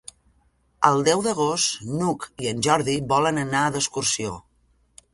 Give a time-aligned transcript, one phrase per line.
[0.89, 4.37] El deu d'agost n'Hug i en Jordi volen anar d'excursió.